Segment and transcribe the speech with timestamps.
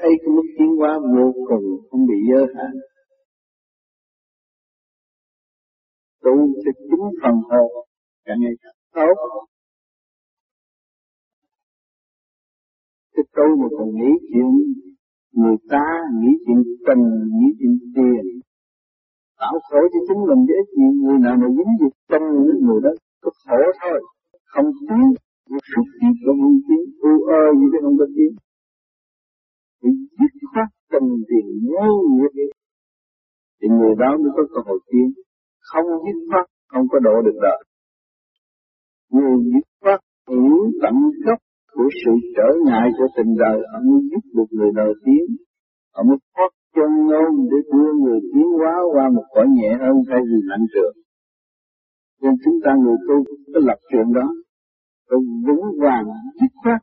[0.00, 2.72] thấy cái mức tiến hóa vô cùng, không bị giới hạn.
[6.24, 6.32] Tu
[6.64, 7.86] sẽ chính phần hồn
[8.24, 9.46] càng ngày càng tốt
[13.14, 14.48] cái tu mà còn nghĩ chuyện
[15.32, 15.86] người ta,
[16.20, 17.04] nghĩ chuyện tình,
[17.36, 18.24] nghĩ chuyện tiền.
[19.40, 22.26] Tạo khổ cho chính mình dễ chịu người nào mà dính việc tình
[22.66, 22.90] người đó,
[23.22, 24.00] có khổ thôi.
[24.44, 25.04] Không tiến
[25.50, 28.30] một chút tiếp cũng không tiến, u ơ gì đó không có tiến
[29.80, 29.88] thì
[30.18, 32.52] dứt khoát tình tiền ngu nghiệp
[33.58, 35.06] thì người đó mới có cơ hội tiến.
[35.60, 37.60] Không dứt khoát, không có độ được đời.
[39.12, 40.94] Người dứt khoát hiểu tận
[41.26, 41.38] gốc
[41.74, 45.24] của sự trở ngại của tình đời ông mới giúp được người đời tiến.
[45.92, 49.96] Ông mới thoát chân ngôn để đưa người tiến hóa qua một cõi nhẹ hơn
[50.08, 51.00] thay vì nặng trược
[52.22, 53.14] nên chúng ta người tu
[53.54, 54.28] có lập trường đó.
[55.08, 56.06] Tôi vững vàng,
[56.40, 56.80] dứt khoát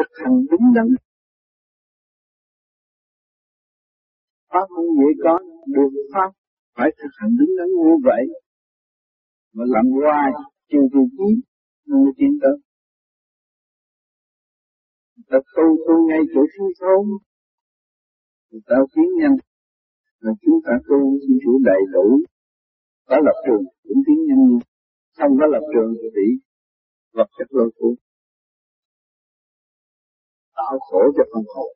[0.00, 0.86] thực hành đúng đắn.
[4.52, 6.30] Pháp không dễ có được pháp
[6.76, 8.24] phải thực hành đúng đắn như vậy
[9.54, 10.30] mà làm hoài
[10.68, 11.30] chiều chiều chí
[11.86, 12.56] mới tiến tới
[15.30, 17.06] ta tu tu ngay chỗ thiếu thốn
[18.50, 19.36] người ta tiến nhanh
[20.20, 22.06] là chúng ta tu xin chủ đầy đủ.
[23.08, 24.58] Có lập trường, cũng tiến nhanh như
[25.18, 26.28] không có lập trường thì bị
[27.12, 27.94] vật chất lôi cuốn
[30.60, 31.70] tạo khổ cho phần hồn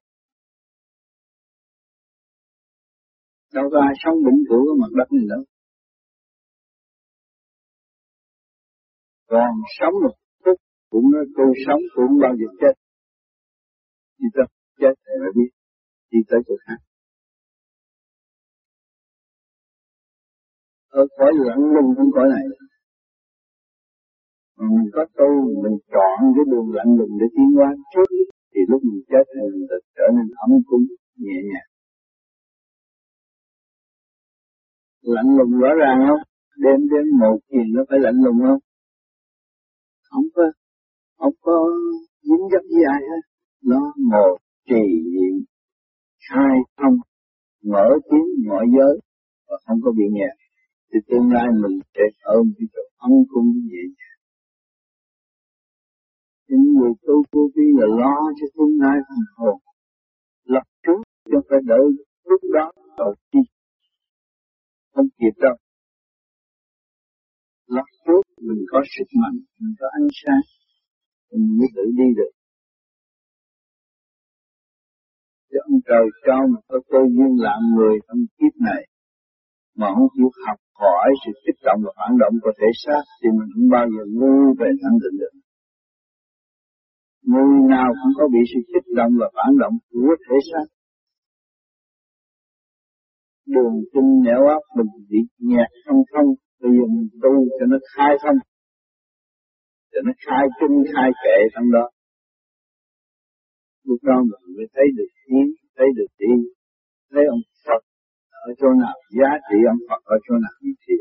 [3.55, 5.43] đâu có ai sống vĩnh cửu ở mặt đất này đâu
[9.31, 10.59] còn sống một phút
[10.91, 12.75] cũng nói tôi sống cũng bao giờ chết.
[14.19, 14.47] Chỉ tới
[14.81, 15.51] chết thì mới biết
[16.11, 16.79] đi tới chỗ khác.
[20.89, 22.45] Ở khỏi lặng lùng trong cõi này
[24.57, 25.31] mà mình có tu,
[25.63, 29.41] mình chọn cái đường lạnh lùng để tiến qua trước thì lúc mình chết thì
[29.53, 29.67] mình
[29.97, 30.85] trở nên ấm cúng,
[31.17, 31.69] nhẹ nhàng.
[35.03, 36.23] Lạnh lùng rõ ràng không?
[36.65, 38.61] Đêm đêm một chuyện nó phải lạnh lùng không?
[40.11, 40.43] Không có
[41.19, 41.57] không có
[42.23, 43.23] dính dấp với ai hết.
[43.71, 43.81] Nó
[44.13, 44.37] một
[44.69, 45.35] trì niệm,
[46.29, 46.97] khai thông,
[47.73, 48.95] mở tiếng mọi giới
[49.49, 50.31] và không có bị nhẹ
[50.89, 54.14] thì tương lai mình sẽ ôm cái chỗ ấm cung nhẹ nhàng
[56.49, 59.59] những người tu vô vi là lo cho tương lai phần hồn
[60.45, 61.87] lập trước cho phải đợi
[62.25, 63.39] lúc đó rồi chi.
[64.95, 65.57] Không kịp đâu.
[67.67, 70.43] Lập trước mình có sức mạnh, mình có ánh sáng,
[71.33, 72.33] mình mới tự đi được.
[75.51, 78.83] Chứ ông trời cho mình có cơ duyên làm người trong kiếp này,
[79.77, 83.29] mà không chịu học hỏi sự kích động và phản động của thể xác, thì
[83.39, 85.35] mình không bao giờ ngu về thanh định được.
[87.31, 90.67] Người nào cũng có bị sự kích động và phản động của thể xác.
[93.55, 95.21] Đường kinh nẻo áp mình bị
[95.51, 96.29] nhạt không thông,
[96.61, 98.39] bây giờ mình tu cho nó khai thông,
[99.93, 101.87] cho nó khai kinh khai kệ trong đó.
[103.85, 105.47] Lúc đó mình mới thấy được tiến,
[105.77, 106.35] thấy được đi,
[107.11, 107.83] thấy ông Phật
[108.49, 110.95] ở chỗ nào giá trị ông Phật ở chỗ nào thì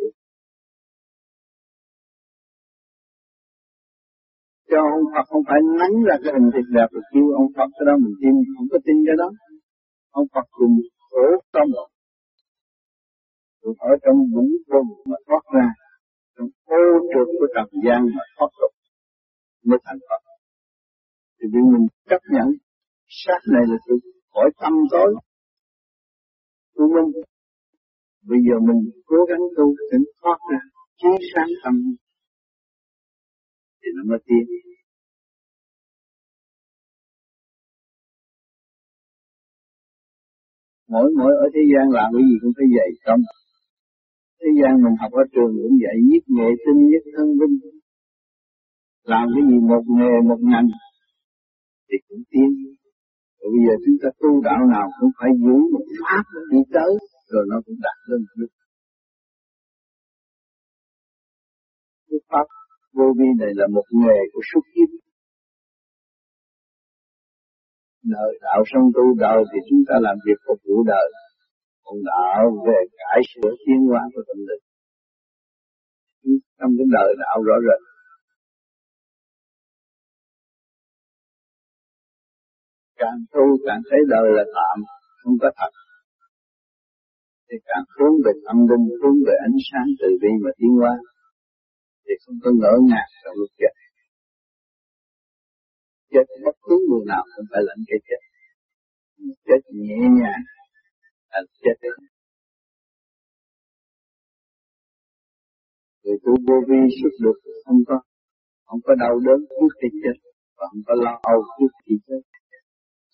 [4.74, 7.70] Cho ông Phật không phải nắng ra cái hình thịt đẹp rồi kêu ông Phật
[7.78, 9.30] cái đó mình tin, không có tin cái đó.
[10.20, 10.76] Ông Phật cùng
[11.10, 11.88] khổ tâm rồi
[13.64, 15.68] ở trong vũ vùng mà thoát ra
[16.36, 18.74] trong ô trượt của trần gian mà thoát tục
[19.68, 20.22] mới thành Phật
[21.38, 22.48] thì vì mình chấp nhận
[23.08, 23.94] sát này là sự
[24.34, 25.16] khỏi tâm tối
[26.76, 27.24] của mình
[28.30, 30.60] bây giờ mình cố gắng tu tỉnh thoát ra
[31.00, 31.76] chiếu sáng tâm
[33.84, 34.44] thì nó mới tiến.
[40.88, 43.22] Mỗi mỗi ở thế gian làm cái gì cũng phải dạy công
[44.44, 47.56] thế gian mình học ở trường cũng dạy nhất nghệ tinh, nhất thân vinh.
[49.12, 50.68] Làm cái gì một nghề, một ngành
[51.88, 52.50] thì cũng tiến.
[53.40, 56.92] Rồi bây giờ chúng ta tu đạo nào cũng phải giữ một pháp đi tới,
[57.31, 58.52] rồi nó cũng đạt lên được.
[62.10, 62.48] Cái pháp
[62.98, 65.04] vô vi này là một nghề của xuất kiếp
[68.04, 71.07] đời đạo song tu đời thì chúng ta làm việc phục vụ đời.
[71.84, 74.63] Còn đạo về cải sửa tiến hóa của tâm linh.
[76.60, 77.81] Trong cái đời đạo rõ rệt.
[83.01, 84.78] Càng tu càng thấy đời là tạm,
[85.24, 85.72] không có thật.
[87.50, 90.94] Thì càng hướng về tâm linh, hướng về ánh sáng từ bi mà tiến hóa
[92.06, 93.74] thì không có ngỡ ngàng trong lúc chết
[96.14, 98.22] chết bất cứ người nào cũng phải lãnh cái chết.
[99.48, 100.44] Chết nhẹ nhàng
[101.32, 101.78] là chết
[106.04, 107.98] người tu vô vi xuất được không có
[108.66, 110.16] không có đau đớn trước khi chết
[110.58, 112.22] và không có lo âu trước khi chết.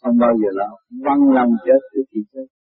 [0.02, 0.70] Không bao giờ lo
[1.06, 2.59] văn lòng chết trước khi chết.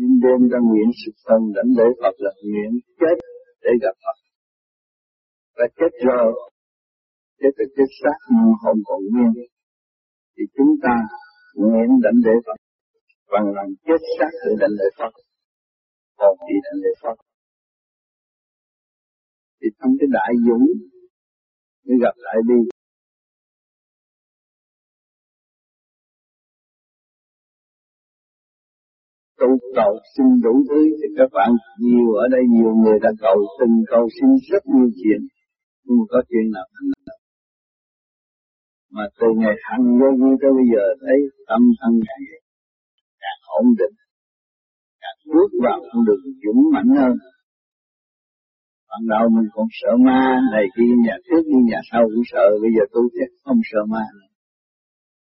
[0.00, 3.16] Nhưng đêm đang nguyện sự thân đánh lễ Phật là nguyện chết
[3.64, 4.18] để gặp Phật.
[5.56, 6.28] Và chết rồi,
[7.40, 9.32] chết là chết xác nhưng không còn nguyên.
[10.34, 10.94] Thì chúng ta
[11.54, 12.58] nguyện đánh lễ Phật.
[13.32, 15.12] Bằng lòng chết xác để đánh lễ Phật.
[16.18, 17.16] Còn đi đánh lễ Phật.
[19.58, 20.66] Thì trong cái đại dũng,
[21.86, 22.60] mới gặp lại đi.
[29.40, 29.48] Tu
[29.78, 31.50] cầu xin đủ thứ thì các bạn.
[31.78, 35.20] Nhiều ở đây, nhiều người đã cầu từng cầu xin rất nhiều chuyện.
[35.84, 37.20] Nhưng mà có chuyện nào thành được.
[38.94, 42.22] Mà từ ngày thành vô vi tới bây giờ, thấy tâm thân càng
[43.22, 43.94] càng ổn định,
[45.02, 47.14] càng bước vào con đường dũng mạnh hơn.
[48.90, 50.22] Ban đầu mình còn sợ ma,
[50.52, 52.46] này kia, nhà trước đi, nhà sau cũng sợ.
[52.62, 54.30] Bây giờ tôi chắc không sợ ma nữa.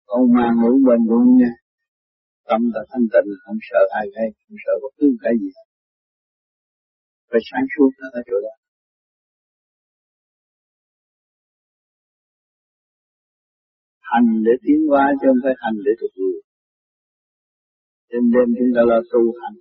[0.07, 1.51] Con ma ngủ bên luôn nha
[2.49, 5.51] tâm ta thanh tịnh, không sợ ai hay, không sợ bất cứ cái gì.
[7.29, 8.53] Phải sáng suốt là ta chỗ đó.
[14.11, 16.39] Hành để tiến qua chứ không phải hành để thuộc người
[18.11, 19.55] đêm đêm chúng ta lo tu hành,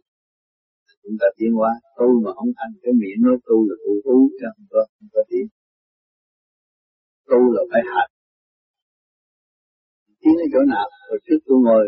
[1.02, 4.16] chúng ta tiến qua tu mà không thành cái miệng nói tu là tu tu
[4.38, 5.46] chứ không có không có tiến
[7.28, 8.10] tu là phải hành.
[10.20, 10.86] Tiến ở chỗ nào?
[11.08, 11.84] Hồi trước tôi ngồi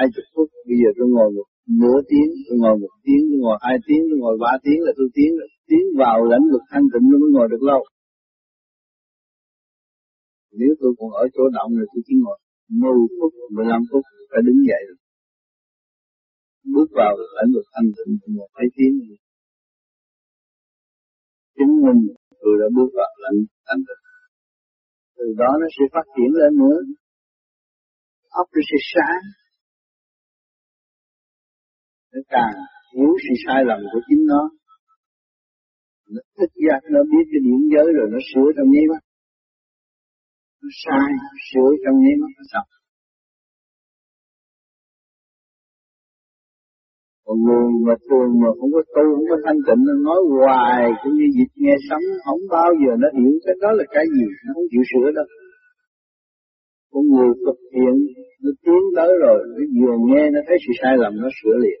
[0.00, 1.48] hai chục phút bây giờ tôi ngồi một
[1.80, 4.92] nửa tiếng, tôi ngồi một tiếng, tôi ngồi hai tiếng, tôi ngồi ba tiếng là
[4.98, 5.30] tôi tiến
[5.68, 7.82] tiến vào lãnh vực thanh tịnh, tôi mới ngồi được lâu.
[10.58, 12.38] Nếu tôi còn ở chỗ động thì tôi chỉ ngồi
[12.68, 14.82] 10 phút 15 phút, phải đứng dậy.
[14.88, 14.98] Rồi
[16.74, 18.94] bước vào lãnh vực thanh tịnh một hai tiếng.
[21.56, 22.00] Chứng minh
[22.40, 24.02] tôi đã bước vào lãnh thanh tịnh.
[25.16, 26.78] Từ đó nó sẽ phát triển lên nữa.
[28.40, 29.22] Óc nó sẽ sáng
[32.12, 32.54] nó càng
[32.94, 34.42] hiểu sự sai lầm của chính nó.
[36.12, 39.02] Nó thức giác nó biết cái điểm giới rồi nó sửa trong nháy mắt.
[40.62, 41.10] Nó sai
[41.48, 42.68] sửa trong nháy mắt, nó xong.
[47.24, 50.82] Còn người mà thường mà không có tu, không có thanh tịnh, nó nói hoài,
[51.00, 54.26] cũng như dịch nghe sấm, không bao giờ nó hiểu cái đó là cái gì,
[54.44, 55.28] nó không chịu sửa đâu.
[56.92, 57.94] Con người thực hiện,
[58.42, 61.80] nó tiến tới rồi, nó vừa nghe, nó thấy sự sai lầm, nó sửa liền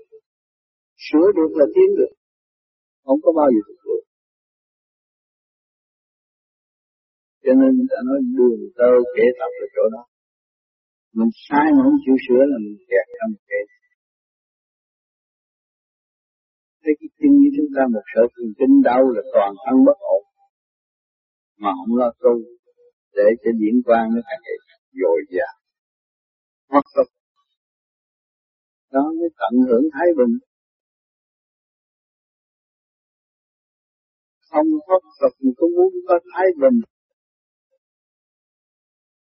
[1.06, 2.12] sửa được là tiến được.
[3.04, 4.02] Không có bao giờ được được
[7.44, 10.02] cho nên người ta nói, đường tơ kể tập ở chỗ đó.
[11.18, 13.66] Mình sai mà không chịu sửa là mình kẹt trong kẹt
[16.82, 19.98] thấy cái chân như chúng ta một sở thần kinh đau là toàn thân bất
[20.16, 20.22] ổn.
[21.62, 22.34] Mà không lo tu,
[23.16, 24.56] để cho điển quang nó càng ngày
[25.00, 25.54] dồi dào.
[26.72, 27.08] Mất tập
[28.92, 30.34] đó mới tận hưởng thái bình.
[34.50, 36.80] Không có Phật có cũng muốn có thái bình.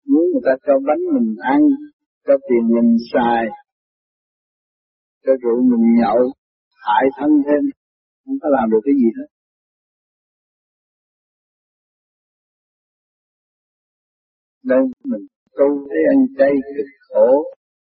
[0.06, 1.60] Muốn người ta cho bánh mình ăn,
[2.26, 3.44] cho tiền mình xài,
[5.24, 6.32] cho rượu mình nhậu,
[6.86, 7.62] hại thân thêm.
[8.24, 9.28] Không có làm được cái gì hết.
[14.62, 15.26] Nên mình
[15.58, 17.44] tu thấy ăn chay cực khổ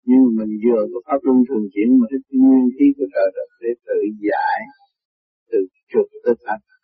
[0.08, 3.48] nhưng mình vừa có pháp luân thường chuyển mà cái nguyên khí của trời đất
[3.62, 4.58] để tự giải
[5.50, 5.58] từ
[5.92, 6.75] trực tới thành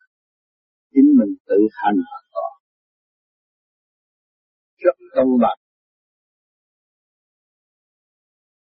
[0.92, 1.98] chính mình tự hành
[2.32, 2.52] còn
[4.82, 5.58] rất công bằng.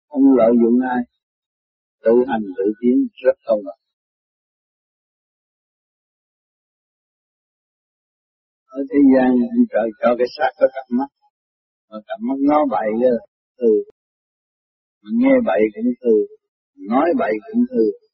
[0.09, 1.03] Không lợi dụng ai?
[2.05, 3.81] Tự hành tự tiến, rất công bằng.
[8.67, 9.31] Ở thế gian
[9.73, 11.11] trời cho cái xác có cặp mắt.
[11.91, 12.91] Mà cặp mắt nó bậy
[13.59, 13.71] từ
[15.03, 16.15] mà nghe bậy cũng từ
[16.89, 18.08] nói bậy cũng từ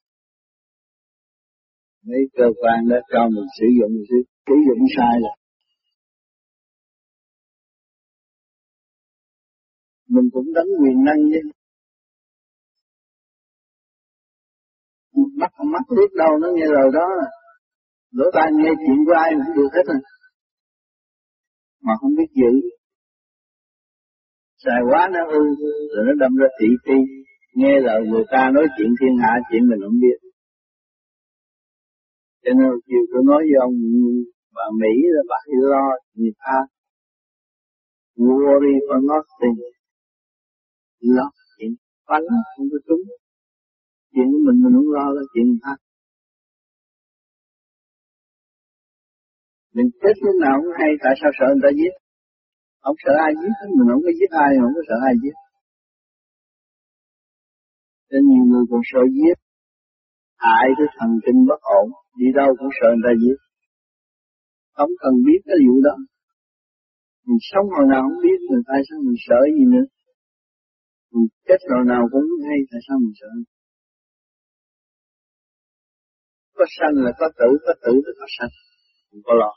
[2.08, 5.32] mấy cơ quan đó cho mình sử dụng sử, sử dụng sai là
[10.08, 11.42] mình cũng đánh quyền năng chứ.
[15.40, 17.08] Mắt mắt biết đâu nó nghe lời đó.
[18.10, 20.00] Lỗ tai nghe chuyện của ai cũng được hết rồi
[21.86, 22.52] mà không biết giữ.
[24.64, 25.42] Xài quá nó hư
[25.92, 26.98] rồi nó đâm ra thị phi.
[27.54, 30.18] Nghe lời người ta nói chuyện thiên hạ chuyện mình không biết
[32.44, 33.74] cho nên chiều tôi nói với ông
[34.56, 35.38] và Mỹ là bà
[35.72, 36.56] lo người ta?
[38.16, 39.56] Worry for nothing
[41.00, 41.26] lo
[41.58, 41.72] chuyện
[42.08, 43.02] bánh không có trúng
[44.12, 45.74] chuyện của mình mình không lo là chuyện ta?
[49.74, 51.94] Mình chết lúc nào cũng hay, tại sao sợ người ta giết?
[52.82, 55.36] Không sợ ai giết mình, không có giết ai, không có sợ ai giết.
[58.10, 59.36] Nên nhiều người còn sợ giết.
[60.44, 63.38] Hại cái thần kinh bất ổn đi đâu cũng sợ người ta giết.
[64.76, 65.96] Không cần biết cái vụ đó.
[67.26, 69.86] Mình sống hồi nào không biết rồi tại sao mình sợ gì nữa.
[71.12, 73.30] Mình chết hồi nào cũng hay, tại sao mình sợ?
[76.56, 78.52] Có sanh là có tử có tử là có sanh.
[79.10, 79.52] Không có lo.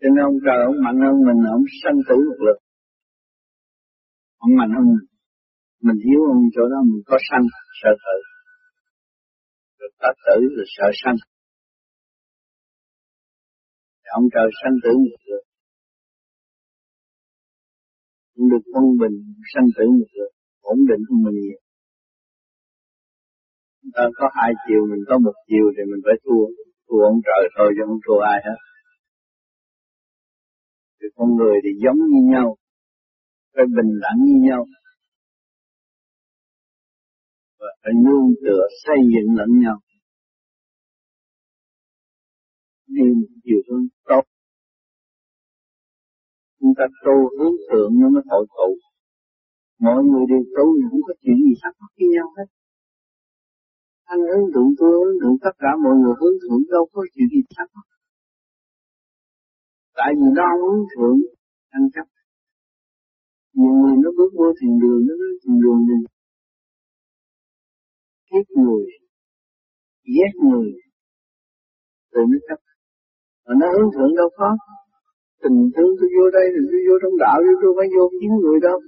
[0.00, 2.58] Cho nên ông trời, ông mạnh hơn mình, ông sanh tử một lượt
[4.44, 5.06] ông mạnh hơn mình.
[5.86, 7.44] Mình hiểu ông chỗ đó, mình có sanh,
[7.80, 8.16] sợ tử
[9.82, 11.18] rồi ta tử rồi sợ sanh.
[14.18, 15.44] Ông trời sanh tử một lượt
[18.34, 19.16] cũng được quân bình
[19.52, 20.32] sanh tử một lượt
[20.72, 21.60] ổn định hơn mình nhiều.
[23.78, 26.44] Chúng ta có hai chiều, mình có một chiều thì mình phải thua.
[26.86, 28.58] Thua ông trời thôi chứ không thua ai hết.
[30.98, 32.48] Thì con người thì giống như nhau,
[33.54, 34.62] phải bình đẳng như nhau
[37.62, 39.78] và phải nương tựa xây dựng lẫn nhau.
[42.94, 44.24] Đi một chiều hướng tốt.
[46.60, 48.68] Chúng ta tu hướng thượng nó mới hội tụ.
[49.86, 52.48] Mọi người đều tu thì không có chuyện gì thắc mắc với nhau hết.
[54.12, 57.28] Anh hướng thượng tôi hướng thượng tất cả mọi người hướng thượng đâu có chuyện
[57.34, 57.86] gì thắc mắc
[59.98, 61.18] tại vì nó hướng thượng
[61.76, 62.06] anh chấp
[63.58, 66.00] nhiều người nó bước vô thiền đường, nó nói thiền đường này
[68.32, 68.84] ghét người
[70.16, 70.72] ghét người
[72.12, 72.60] tự nó chấp.
[73.46, 74.48] Mà nó hướng thượng đâu có.
[75.42, 78.32] Tình thương tôi vô đây thì tôi vô trong đạo chứ tôi phải vô kiếm
[78.42, 78.78] người đâu.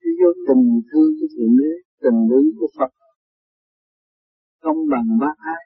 [0.00, 1.72] Tôi vô tình thương của thượng đế,
[2.02, 2.90] tình ứng của phật.
[4.64, 5.62] Công bằng bác ái.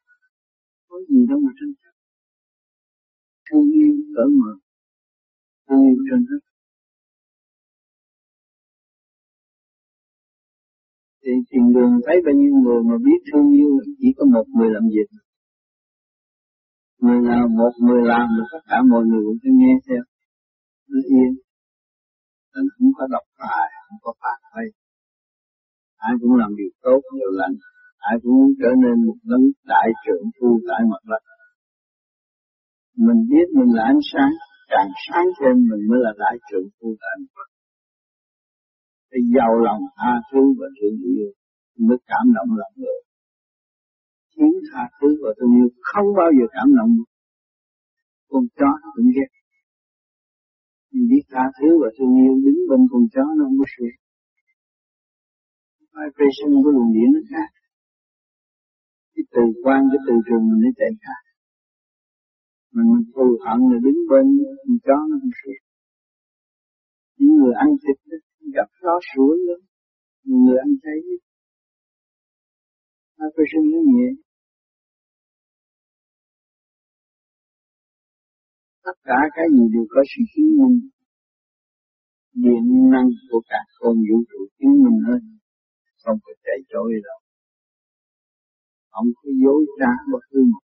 [0.89, 1.95] Có gì đâu mà tranh chấp.
[3.47, 4.53] Thương yêu cỡ mở.
[5.67, 6.43] Thương yêu trên hết
[11.23, 14.71] thì tiền đường thấy bao nhiêu người mà biết thương yêu chỉ có một người
[14.75, 15.09] làm việc.
[17.03, 20.03] Người nào một người làm được tất cả mọi người cũng phải nghe theo.
[20.91, 21.31] Nó yên.
[22.53, 24.67] Nên không có độc tài, không có phạt hay
[26.09, 27.57] ai cũng làm điều tốt điều lành.
[27.99, 31.23] Ai cũng muốn trở nên một đấng đại trưởng phu tại mặt đất
[33.07, 34.33] mình biết mình là ánh sáng,
[34.73, 37.50] càng sáng thêm mình mới là đại trưởng phu tại mặt đất
[39.11, 41.29] phải giàu lòng tha thứ và thương yêu
[41.89, 43.01] mới cảm động lòng người.
[44.33, 46.93] Khiến tha thứ và thương yêu không bao giờ cảm động
[48.31, 49.31] con chó nó cũng ghét.
[50.93, 53.89] Mình biết tha thứ và thương yêu đứng bên con chó nó không có sự.
[55.95, 57.49] Vibration của luồng điện nó khác.
[59.15, 61.21] Cái từ quan cái từ trường mình nó chạy khác.
[62.75, 64.27] Mình thù hận là đứng bên
[64.63, 65.59] con chó nó không sửa
[67.21, 68.19] những người ăn thịt đó,
[68.57, 69.61] gặp rõ rủi lắm.
[70.25, 71.01] Người anh thấy
[73.19, 74.09] nó chay sinh nó nhẹ.
[78.85, 80.79] Tất cả cái gì đều có sự chứng minh.
[82.33, 85.21] Điện năng của cả con vũ trụ chứng minh hết.
[86.03, 87.21] Không có chạy trôi đâu.
[88.91, 90.65] Không có dối trá bất cứ một.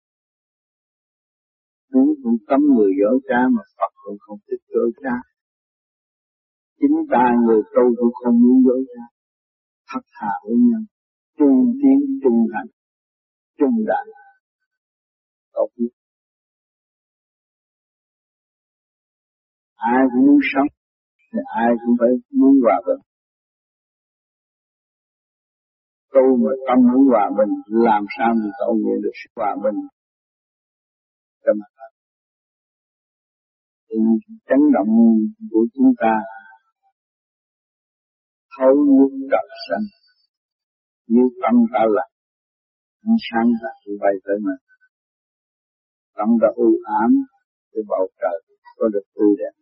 [1.92, 5.33] Chúng cũng cấm người dối trá mà Phật cũng không thích dối trá.
[6.84, 9.06] Chính ta người tu cũng không muốn dối ra
[9.90, 10.84] Thật thà với nhau.
[11.38, 12.70] Trung tiến, trung hành
[13.58, 14.06] trung đại.
[15.54, 15.94] Tốt nhất.
[19.92, 20.70] ai cũng muốn sống
[21.32, 23.02] thì ai cũng phải muốn hòa bình
[26.14, 27.52] tu mà tâm muốn hòa bình
[27.88, 29.78] làm sao mình cầu nguyện được sự hòa bình
[31.44, 31.72] trong mặt
[33.90, 33.98] thì
[34.48, 34.92] chấn động
[35.52, 36.14] của chúng ta
[38.56, 39.86] thấu nước trật sanh
[41.08, 42.06] như tâm ta là.
[43.08, 44.74] Ánh sáng ta cũng bay tới mình
[46.16, 46.70] tâm đã u
[47.02, 47.12] ám,
[47.72, 48.38] thì bầu trời
[48.78, 49.54] có được tươi đẹp.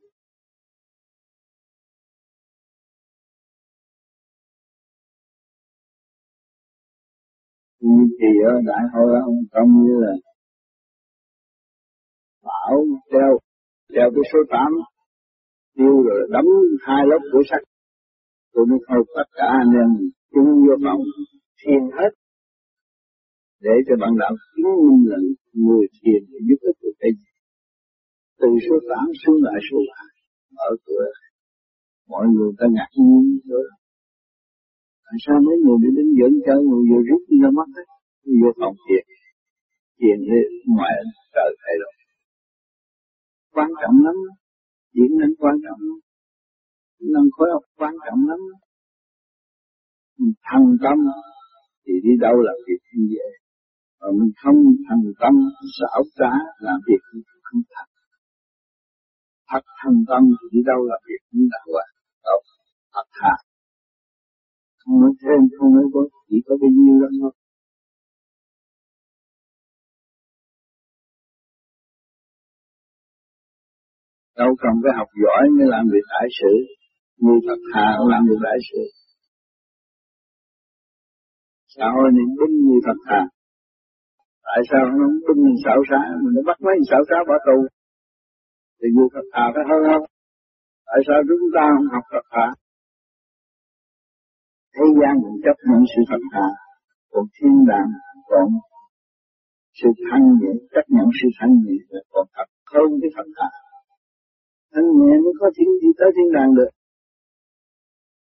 [7.79, 10.13] Như kỳ ở đại hội ông công như là
[12.43, 13.31] bảo treo
[13.93, 14.59] treo cái số 8
[15.75, 16.45] tiêu rồi đấm
[16.81, 17.70] hai lớp của sắt
[18.53, 19.89] tôi mới thôi, tất cả anh em
[20.33, 21.01] chung vô phòng
[21.59, 22.11] thiền hết.
[23.65, 25.17] Để cho bạn đạo chứng minh là
[25.65, 27.29] người thiền để giúp ích được cái gì.
[28.39, 30.01] Từ số tám xuống lại số ba
[30.55, 31.05] mở cửa.
[32.11, 33.65] Mọi người ta ngạc nhiên rồi
[35.13, 37.87] tại sao mấy người đi đến dẫn cho người vừa rút ra mắt hết
[38.41, 39.05] vô phòng thiền?
[39.99, 40.39] Thiền thì
[40.75, 40.95] ngoài
[41.35, 41.93] trời thay đổi.
[43.55, 44.15] Quan trọng lắm,
[44.95, 45.99] diễn đến quan trọng lắm
[47.13, 48.39] năng khối óc quan trọng lắm.
[50.49, 50.97] Thành tâm
[51.85, 53.27] thì đi đâu làm việc không dễ
[53.99, 55.33] mà mình không thành tâm
[55.77, 57.01] xảo trá làm việc
[57.43, 57.87] không thật.
[59.49, 61.85] Thật thành tâm thì đi đâu làm việc cũng đạo quả
[62.25, 62.39] đâu,
[62.93, 63.33] thật thà
[64.85, 67.31] không nói thêm, không nói bớt, chỉ có bao nhiêu đó thôi.
[74.37, 76.80] Đâu cần phải học giỏi mới làm việc đại sự
[77.23, 78.83] như thật hạ làm như đại sự
[81.75, 83.21] xã hội này đúng như thật thà
[84.47, 86.01] tại sao nó không đúng như xảo xá?
[86.21, 87.57] Mình nó bắt mấy xảo xá bỏ tù.
[88.79, 90.05] Thì như thật thà phải hơn không
[90.89, 92.47] tại sao chúng ta không học thật thà
[94.75, 96.47] thế gian mình chấp nhận sự thật thà
[97.11, 97.89] còn thiên đàng
[98.29, 98.47] còn
[99.79, 103.49] sự thanh nhẹ, chấp nhận sự thanh nhẹ là còn thật hơn cái thật thà
[104.73, 106.71] thanh nhẹ mới có thiên, đi tới thiên đàng được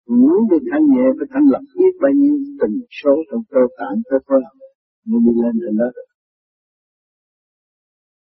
[0.06, 3.96] muốn được thanh nhẹ phải thanh lập biết bao nhiêu tình số trong cơ tạng
[4.10, 4.40] cơ phối
[5.08, 6.08] mới đi lên trên đó được.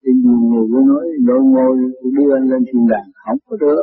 [0.03, 1.77] Thì nhiều người cứ nói đôi ngôi
[2.17, 3.83] đưa anh lên thiên đàng, không có được.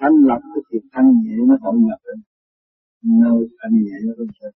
[0.00, 2.18] Thanh lập cái việc thanh nhẹ nó hội nhập lên.
[3.22, 4.50] Nơi thanh nhẹ nó không sao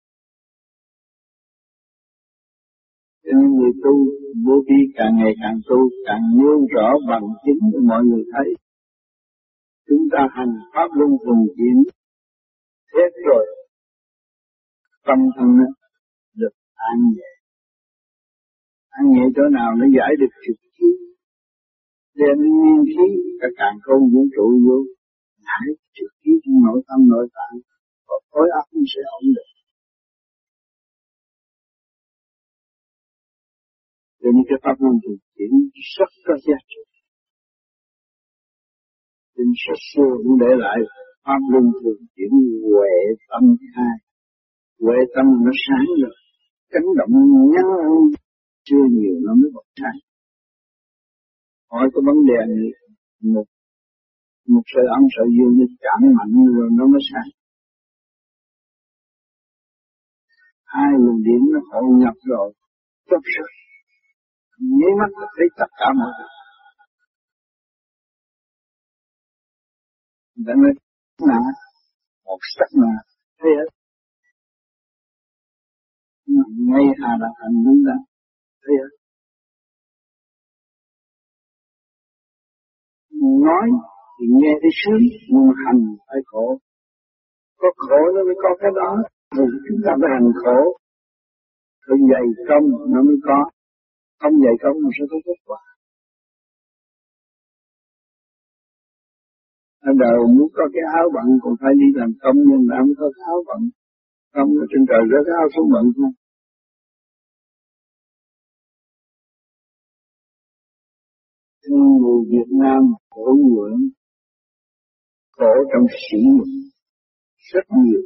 [3.25, 3.93] cho nên người tu
[4.45, 8.47] vô vi càng ngày càng tu, càng nêu rõ bằng chứng cho mọi người thấy
[9.87, 11.77] chúng ta hành pháp luân thường chuyển
[12.95, 13.45] hết rồi.
[15.07, 15.49] Tâm thân
[16.39, 17.31] được an nhẹ.
[18.89, 20.87] An nhẹ chỗ nào nó giải được trực khí.
[22.19, 23.07] Đem nguyên khí
[23.39, 24.77] cả càng không vũ trụ vô,
[25.45, 27.55] giải trực khí trong nội tâm, nội tạng.
[28.07, 29.51] Và khối óc cũng sẽ ổn định.
[34.21, 35.51] Cho nên cái pháp luân thường chuyển
[35.97, 36.94] rất có giá trị
[39.35, 40.77] kinh sách xưa cũng để lại
[41.25, 42.31] pháp luân thường chuyển
[42.71, 42.93] huệ
[43.29, 43.43] tâm
[43.75, 43.95] hai.
[44.83, 46.15] Huệ tâm nó sáng rồi,
[46.71, 47.13] cánh động
[47.53, 47.71] nhanh
[48.67, 49.97] chưa nhiều nó mới bật sáng
[51.75, 52.67] hỏi có vấn đề này
[53.33, 53.47] một
[54.53, 57.29] một sợi âm sợi dương như chạm mạnh rồi nó mới sáng.
[60.73, 62.47] Hai luồng điện nó hội nhập rồi
[63.09, 63.49] chấp sức
[64.79, 66.31] nháy mắt thấy tất cả mọi việc
[70.35, 70.71] đã nói
[71.27, 71.39] nã
[72.25, 72.91] một sắc mà
[73.41, 73.69] thế hết
[76.67, 77.97] ngay hà là hành đúng đó,
[78.63, 79.05] thế hết
[83.45, 83.65] nói
[84.15, 86.57] thì nghe thấy sướng nhưng hành phải khổ.
[87.57, 88.91] Có khổ nó mới có cái đó
[89.35, 90.59] thì chúng ta phải hành khổ.
[91.85, 93.37] Phải dày công nó mới có
[94.19, 95.61] không dày công nó sẽ có kết quả.
[99.89, 103.05] Ở đời muốn có cái áo bận, còn phải đi làm công nhân làm có
[103.15, 103.61] cái áo bận.
[104.33, 106.13] Không ở trên trời rớt áo xuống bận không
[112.01, 113.89] người Việt Nam khổ nguyện
[115.31, 116.17] khổ trong sĩ
[117.53, 118.01] rất nhiều.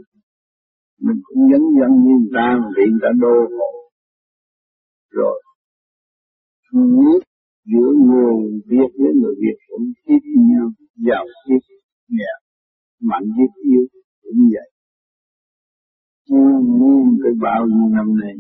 [1.02, 3.72] Mình cũng nhấn dân như người ta bị người ta đô hộ.
[5.12, 5.42] Rồi
[6.74, 7.22] biết
[7.66, 10.68] giữa người Việt với người Việt cũng tiếp nhau
[11.08, 11.64] giàu ít
[12.16, 12.38] nghèo,
[13.10, 13.84] mạnh ít yếu,
[14.22, 14.70] cũng vậy.
[16.28, 18.34] Chưa nguyên tới bao nhiêu năm nay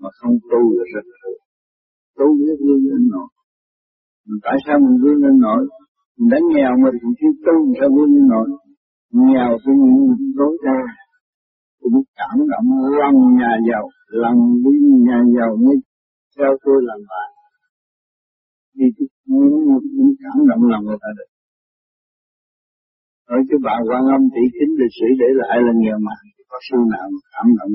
[0.00, 1.42] mà không tu là rất thường
[2.18, 3.28] tu biết vươn lên nổi
[4.44, 5.62] tại sao mình vươn lên nổi
[6.16, 8.48] mình đã nghèo mà cũng chưa tu sao vươn lên nổi
[9.10, 10.80] nghèo thì mình tối đa
[11.80, 12.68] cũng cảm động
[13.00, 13.84] lòng nhà giàu
[14.22, 14.74] lòng đi
[15.06, 15.76] nhà giàu mới
[16.36, 17.30] theo tôi làm bạn
[18.76, 18.86] vì
[19.96, 21.30] những cảm động lòng người ta được
[23.34, 26.14] ở cái bà quan âm tỷ kính lịch sử để lại là nghèo mà
[26.50, 27.72] có sư nào mà cảm động.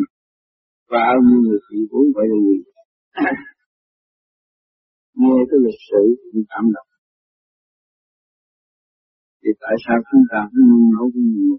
[0.92, 2.58] Và bao nhiêu người thị vốn vậy là gì?
[5.20, 6.90] Nghe cái lịch sử cũng cảm động.
[9.42, 11.58] Thì tại sao chúng ta không nấu nhiều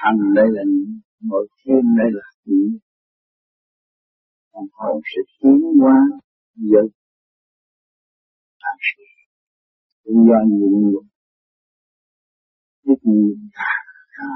[0.00, 0.92] hành đây là những
[1.30, 2.78] mọi thiên đây là những
[4.52, 5.58] còn hồn sẽ tiến
[6.70, 6.86] dẫn
[8.62, 9.08] sản xuất
[10.04, 11.02] cũng do nhiều
[12.84, 13.72] người biết nhiều cả
[14.16, 14.30] cả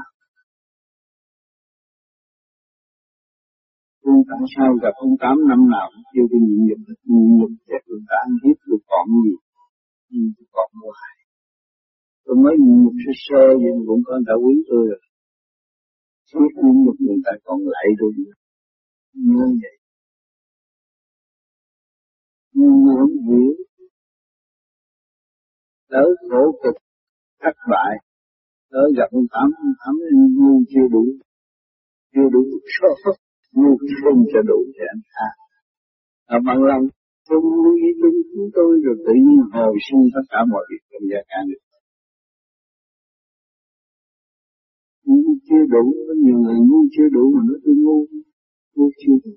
[4.03, 4.23] phương
[4.55, 7.99] sao gặp ông tám năm nào cũng kêu tôi nhịn nhục nhịn nhục chết tôi
[8.09, 9.35] đã ăn hiếp tôi còn gì
[10.09, 11.15] nhưng tôi còn hoài
[12.25, 15.01] tôi mới nhịn nhục sơ sơ nhưng cũng có đã quý tôi rồi
[16.29, 18.11] suốt nhịn nhục người ta còn lại tôi
[19.13, 19.75] Như vậy
[22.53, 23.53] nhưng muốn hiểu
[25.89, 26.75] đỡ khổ cực
[27.41, 28.08] thất bại
[28.71, 29.93] đỡ gặp ông tám ông tám
[30.37, 31.03] ngu chưa đủ
[32.13, 32.41] chưa đủ
[32.75, 33.11] số
[33.53, 35.29] ngu không cho đủ thì anh tha.
[36.25, 36.83] Ở bằng lòng,
[37.27, 40.81] không lưu ý đúng chúng tôi rồi tự nhiên hồi sinh tất cả mọi việc
[40.91, 41.61] trong gia cả được
[45.05, 47.97] ngu chưa đủ, có nhiều người ngu chưa đủ mà nó tôi ngu
[48.75, 49.31] ngu chưa đủ.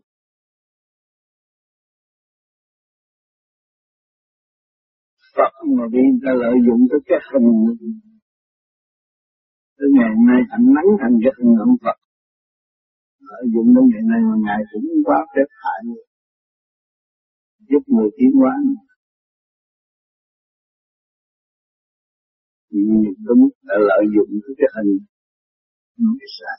[5.37, 7.49] Phật mà bị người ta lợi dụng tới cái hình
[9.83, 11.97] tới ngày nay thành nắng, thành giấc hình ông Phật.
[13.29, 16.05] Lợi dụng đến ngày nay mà Ngài cũng quá phép hại người.
[17.69, 18.55] Giúp người tiến hóa.
[22.71, 22.83] Vì
[23.27, 24.93] có mức đã lợi dụng cái cái hình.
[25.99, 26.59] Nó bị sai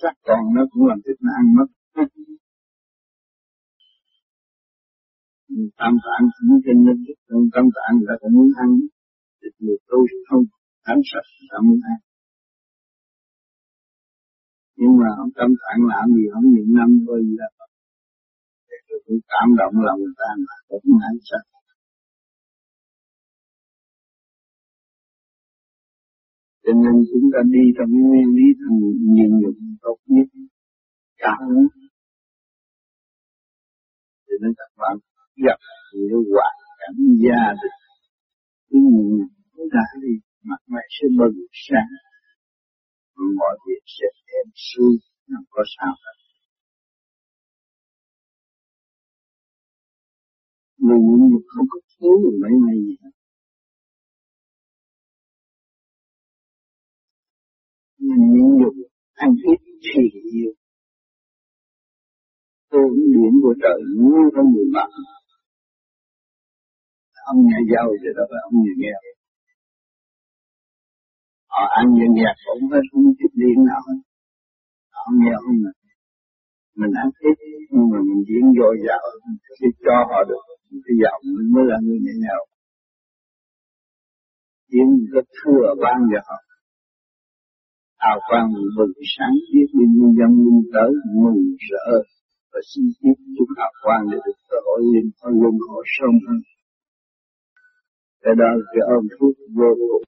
[0.00, 1.68] sắc còn nó cũng làm thịt nó ăn mất.
[5.80, 6.96] Tâm tạng cũng trên nên
[7.54, 8.68] tâm tạng người ta cũng muốn ăn.
[9.40, 10.44] Thịt người tôi không.
[10.82, 11.98] Ăn sạch người ta muốn ăn
[14.78, 17.48] nhưng mà ông tâm tạng làm gì không niệm năm thôi gì đó
[18.88, 21.46] tôi cũng cảm động lòng người ta mà cũng ăn sạch
[26.64, 28.78] cho nên chúng ta đi trong cái nguyên lý thành
[29.14, 30.28] nhìn nhục tốt nhất,
[31.22, 31.40] cảm
[34.26, 34.94] cho nên các bạn
[35.46, 35.58] gặp
[35.94, 37.78] nhiều hoàn cảnh gia đình.
[38.68, 39.08] Cứ nhìn
[39.56, 40.12] chúng ta đi,
[40.48, 41.92] mặt mày sẽ bừng sáng
[43.16, 44.06] mọi việc sẽ
[44.38, 44.94] êm xuôi
[45.28, 46.12] không có sao cả.
[50.78, 53.10] Mình nhịn không có thiếu mấy ngày gì hết.
[57.98, 58.74] Mình nhịn nhục
[59.14, 60.52] ăn ít thì nhiều.
[62.68, 64.90] Ơn điển của trời như con người bạn.
[67.30, 69.13] Ông nhà giàu thì đó phải ông nhà nghèo
[71.54, 73.98] họ ăn như nhạc cũng phải không chút điện nào hết
[74.94, 75.72] họ nghe không nè
[76.80, 77.36] mình ăn ít
[77.72, 79.04] nhưng mà mình diễn dồi dào
[79.58, 80.42] thì cho họ được
[80.84, 82.46] cái giọng mình mới là người nhẹ nhàng
[84.72, 86.38] diễn rất thưa ban giờ họ
[88.04, 90.90] hào quang bừng sáng, biết bao nhân dân luôn tới,
[91.22, 91.86] mừng rỡ,
[92.52, 96.16] và xin tiếp chút hào quang để được cơ hội liên con luân hồi sông
[96.26, 96.40] hơn.
[98.22, 100.04] Cái đó là cái ơn phước vô cùng.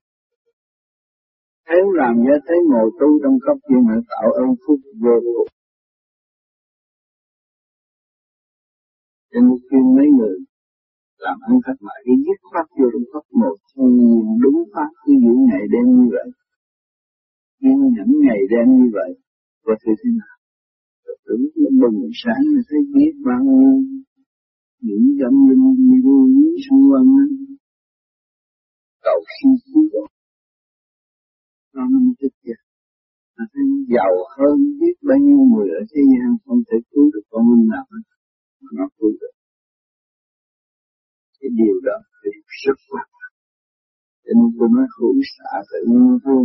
[1.68, 5.50] Nếu làm như thấy ngồi tu trong cấp viên hãy tạo ơn phúc vô cùng.
[9.30, 10.36] Cho nên khuyên mấy người
[11.24, 13.86] làm ăn thất bại cái dứt khoát vô trong cấp một thì
[14.42, 16.28] đúng pháp cứ giữ ngày đêm như vậy.
[17.60, 19.10] Kiên nhẫn ngày đêm như vậy,
[19.66, 20.36] có thể thế nào?
[21.04, 23.72] Rồi tưởng nó bừng sáng là thấy biết bao nhiêu
[24.86, 27.10] những dâm linh vô lý xung quanh
[29.04, 30.04] cầu xin cứu độ
[31.76, 32.60] nó không thích vậy
[33.36, 37.24] là thấy giàu hơn biết bao nhiêu người ở thế gian không thể cứu được
[37.30, 38.04] con mình nào hết,
[38.60, 39.34] mà nó cứu được.
[41.38, 42.30] Cái điều đó thì
[42.64, 43.04] rất là
[44.24, 46.44] cho nên tôi nói hữu xạ tự nhiên thương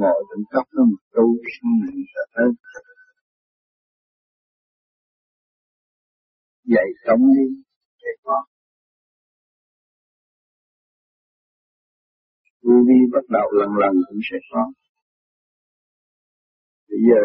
[0.00, 2.50] ngồi trong cấp đó mà tu sau này sẽ tới.
[6.72, 7.46] Dạy sống đi
[8.02, 8.36] để có
[12.64, 14.62] vô vi bắt đầu lần lần cũng sẽ có.
[16.88, 17.22] Bây giờ,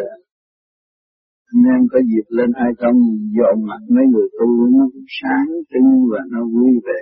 [1.51, 2.97] anh em có dịp lên ai trong
[3.37, 4.47] dọn mặt mấy người tu,
[4.77, 7.01] nó cũng sáng trưng và nó vui vẻ.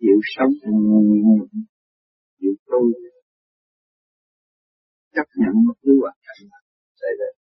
[0.00, 0.52] Chịu sống
[2.40, 2.80] chịu tu.
[5.14, 6.48] Chấp nhận một thứ hoàn cảnh
[7.00, 7.42] xảy đến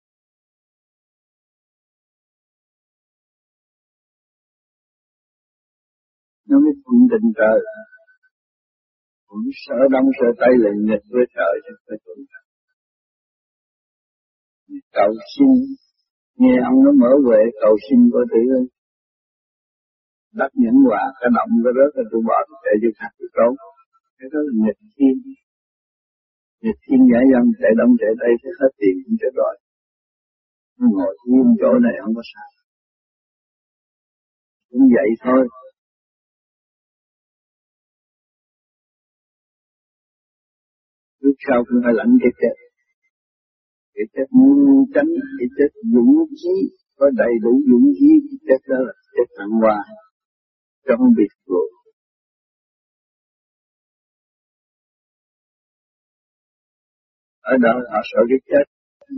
[6.48, 7.58] nó mới thuận định trời
[9.28, 12.42] cũng sợ đông, sợ tây là nghịch với trời, chứ phải tuân theo
[14.98, 15.50] cầu xin,
[16.40, 18.64] nghe ông nó mở huệ, cầu xin có tử ơi
[20.40, 23.52] đắc nhẫn hòa, cái động cái rớt cái tôi bỏ chạy cho khác được đâu
[24.18, 25.16] cái đó là nghịch thiên
[26.62, 29.54] nghịch thiên giả dân, chạy đông, chạy tây sẽ hết tiền cũng chết rồi.
[30.94, 32.48] Ngồi yên chỗ này không có sao.
[34.70, 35.42] Cũng vậy thôi.
[41.44, 42.56] Sau cũng phải lãnh cái chết.
[43.94, 44.58] cái chết muốn
[44.94, 46.56] tránh, cái chết dũng khí,
[46.98, 49.78] có đầy đủ dũng khí, cái chết đó là chết thăng hoa
[50.86, 51.66] trong biệt rồi
[57.52, 58.64] ở đó họ sợ cái chết,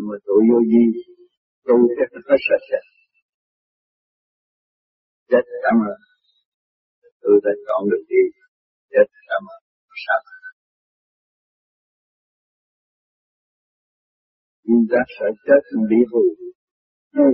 [0.06, 0.84] mà tụi vô vi
[1.66, 2.84] tu chết nó có sợ chết
[5.30, 6.08] chết cảm ơn à.
[7.22, 8.22] tôi đã chọn được gì,
[8.92, 9.60] chết cảm ơn
[9.92, 9.96] à.
[10.04, 10.20] sao?
[14.70, 16.22] Nhưng ta sợ chết mình bị hù.
[17.26, 17.30] Ừ.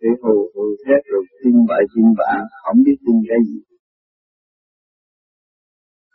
[0.00, 3.58] bị hù hù thét rồi tin bậy tin bạ, không biết tin cái gì.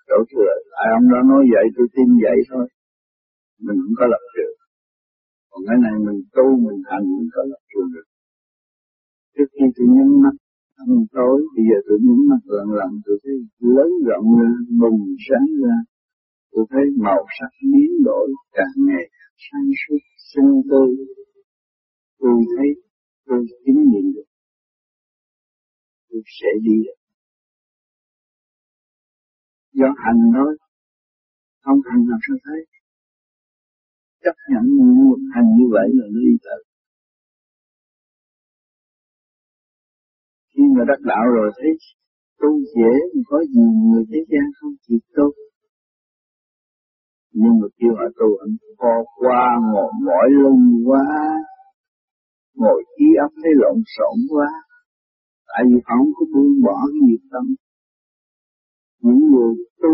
[0.10, 2.66] Đổ thừa ai ông đó nói vậy, tôi tin vậy thôi.
[3.66, 4.56] Mình không có lập trường.
[5.50, 8.08] Còn cái này mình tu, mình hành, mình có lập trường được.
[9.36, 10.36] Trước khi tôi nhắm mắt
[10.82, 13.36] ăn tối, bây giờ tôi nhắm mắt lần lần, tôi thấy
[13.76, 14.50] lớn rộng ra
[14.82, 15.76] bừng sáng ra.
[16.52, 19.06] Tôi thấy màu sắc biến đổi càng ngày
[19.38, 20.84] sáng suốt sinh tư
[22.20, 22.68] tôi thấy
[23.26, 24.28] tôi chứng nghiệm được.
[26.10, 27.00] Tôi sẽ đi được.
[29.74, 30.58] Do hành thôi
[31.62, 32.60] không hành làm sao thấy?
[34.24, 34.64] Chấp nhận
[35.10, 36.64] một hành như vậy là nó đi tới
[40.56, 41.72] khi mà đắc đạo rồi, thấy
[42.40, 42.94] tu dễ,
[43.28, 45.28] có gì người thế gian không chịu tu?
[47.34, 51.06] Nhưng mà kêu họ tu anh co qua ngồi mỏi lưng quá,
[52.56, 54.50] ngồi trí óc thấy lộn xộn quá,
[55.48, 57.46] tại vì họ không có buông bỏ cái nghiệp tâm.
[59.02, 59.94] Những người tu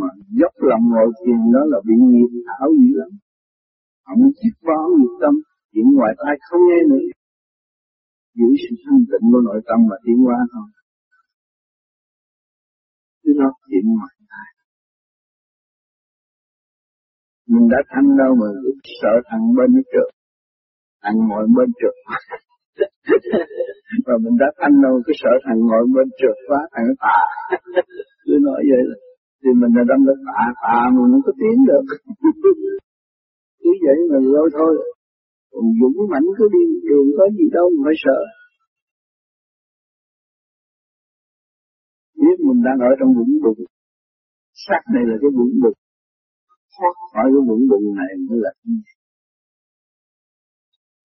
[0.00, 0.08] mà
[0.40, 3.10] dốc lòng ngồi thiền đó là bị nghiệp thảo dữ lắm.
[4.06, 5.34] Họ muốn chiếc bỏ nghiệp tâm,
[5.72, 7.06] chuyện ngoài tai không nghe nữa.
[8.34, 10.68] Giữ sự thanh tịnh của nội tâm mà tiến qua thôi.
[13.22, 14.15] Chứ nó chuyện ngoài
[17.52, 18.48] mình đã thanh đâu mà
[19.00, 20.08] sợ thằng bên nó trượt
[21.02, 21.96] thằng ngồi bên trượt
[24.06, 27.18] và mình đã thanh đâu cứ sợ thằng ngồi bên trượt quá thằng tà
[28.26, 28.96] cứ nói vậy là
[29.46, 31.84] thì mình là đâm lên tạ tạ mà nó có tiến được.
[33.62, 34.72] Cứ vậy mà lôi thôi.
[35.52, 38.18] Còn dũng mãnh cứ đi đường có gì đâu mà phải sợ.
[42.20, 43.66] Biết mình đang ở trong vũng bùn.
[44.66, 45.72] Sắc này là cái vũng bùn
[46.76, 48.52] thoát khỏi cái vũng bụng này mới là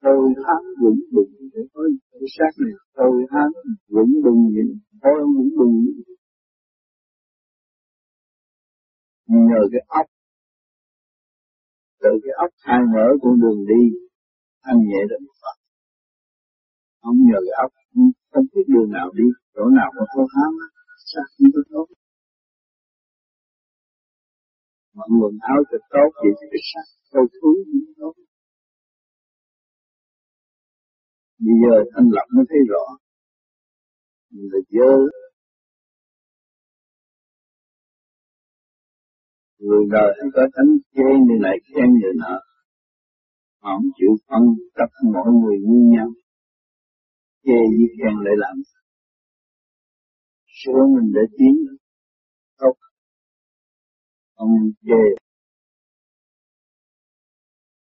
[0.02, 1.82] tôi hát vũng bụng để có
[2.12, 3.50] cái xác này tôi hát
[3.90, 4.68] vũng bụng vậy
[5.02, 5.76] thôi, vũng bụng.
[9.28, 10.06] Nhờ cái ốc.
[12.02, 13.84] Từ cái ốc khai mở con đường đi,
[14.62, 15.58] anh nhẹ được Phật.
[17.02, 17.72] Không nhờ cái ốc,
[18.32, 20.52] không biết đường nào đi, chỗ nào có khó khăn
[21.14, 22.01] xác không có tốt
[24.96, 28.14] mọi quần áo cho tốt vậy thì cái sắc câu thú cũng tốt
[31.46, 32.86] bây giờ thanh lập mới thấy rõ.
[34.32, 34.92] Mình là dơ.
[39.60, 42.36] Người đời hay có tánh chê người này, khen người nọ,
[43.62, 46.10] họ không chịu phân cấp mỗi người như nhau.
[47.44, 48.56] Chê với khen lại làm.
[50.60, 51.56] Sửa mình để tiến.
[52.58, 52.76] Tốt
[54.42, 55.04] không chê.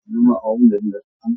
[0.06, 1.36] Nhưng mà ổn định được không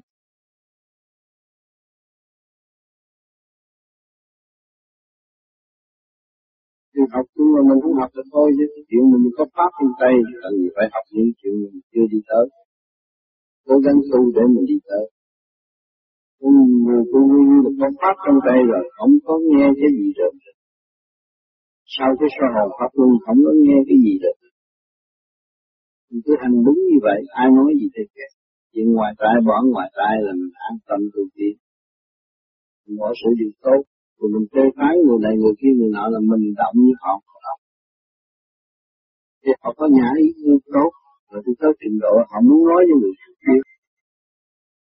[6.94, 9.90] thì học nhưng mà mình cũng học được thôi, chứ chuyện mình có pháp trên
[10.00, 12.44] tay cần gì phải học những chuyện mình chưa đi tới.
[13.66, 15.04] Cố gắng tu để mình đi tới.
[16.84, 20.34] Người tu nguyên được có pháp trong tay rồi không có nghe cái gì được.
[21.94, 24.49] Sau cái sơ hồn pháp luân không có nghe cái gì được
[26.10, 28.26] mình cứ hành đúng như vậy, ai nói gì thì kệ
[28.72, 31.54] chuyện ngoài tai bỏ ngoài tai là mình an tâm tu tiên
[32.98, 33.80] bỏ sự điều tốt.
[34.18, 37.12] Rồi mình phê phái người này, người kia, người nọ là mình động như họ
[37.26, 37.60] không động.
[39.42, 40.28] Thì họ có nhã ý
[40.74, 40.90] tốt.
[41.30, 43.60] Rồi tôi tới trình độ, họ muốn nói với người kia.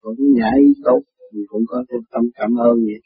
[0.02, 1.00] Còn cái nhã ý tốt,
[1.32, 3.02] thì cũng có thêm tâm cảm ơn vậy.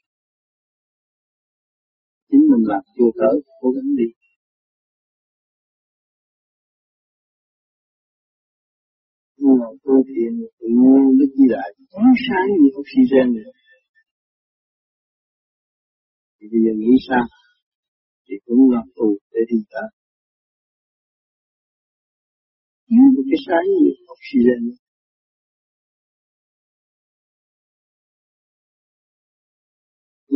[2.31, 4.09] Chính mình làm chưa tới, cố gắng đi.
[9.43, 13.49] Nhưng mà tu thiền tự nhiên Đức Di lại quá sáng như oxygen này
[16.37, 17.25] thì bây giờ nghĩ sao
[18.27, 19.89] thì cũng là tu để đi tới
[22.93, 24.61] nhưng một cái sáng như oxygen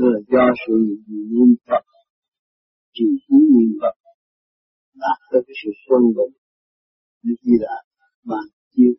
[0.00, 0.76] là do sự
[1.32, 1.84] niệm Phật
[2.94, 3.96] chỉ khí niệm Phật
[5.02, 6.34] đạt tới cái sự phân bình
[7.22, 7.76] như chỉ là
[8.30, 8.94] bàn chiếu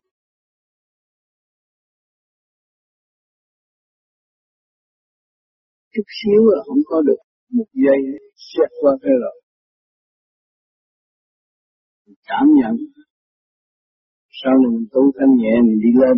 [5.96, 7.20] chút xíu là không có được
[7.56, 8.00] một giây
[8.50, 9.36] xét qua cái rồi.
[12.28, 12.74] Cảm nhận.
[14.40, 16.16] Sau này mình tu thanh nhẹ, mình đi lên.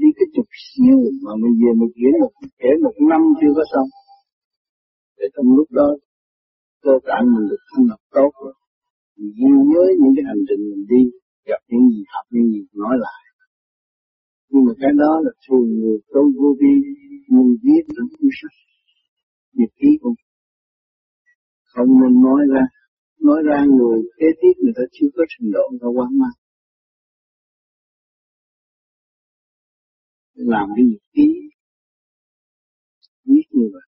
[0.00, 3.64] Đi cái chục xíu mà mình về mình kể một kể một năm chưa có
[3.72, 3.88] xong.
[5.18, 5.88] Để trong lúc đó,
[6.84, 8.54] cơ tạng mình được thanh lọc tốt rồi.
[9.16, 11.02] Mình ghi nhớ những cái hành trình mình đi.
[15.56, 16.74] Thường người câu vô vi
[17.28, 18.56] mình viết trong cuốn sách
[19.52, 20.14] nhật ký cũng
[21.62, 22.62] không nên nói ra
[23.20, 26.06] nói ra người kế tiếp người ta chưa có trình độ người ta quá.
[26.20, 26.36] mang
[30.34, 31.26] làm cái nhật ký
[33.24, 33.86] viết như vậy